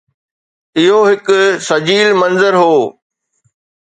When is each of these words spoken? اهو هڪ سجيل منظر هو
اهو 0.77 0.99
هڪ 1.11 1.27
سجيل 1.67 2.09
منظر 2.21 2.53
هو 2.63 2.73